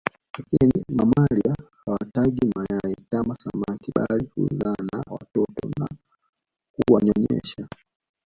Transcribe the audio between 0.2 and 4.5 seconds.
Lakini ni mamalia hawatagi mayai kama samaki bali